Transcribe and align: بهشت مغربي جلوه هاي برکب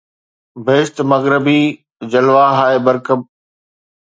بهشت 0.65 0.95
مغربي 1.11 1.61
جلوه 2.11 2.45
هاي 2.59 2.75
برکب 2.85 3.19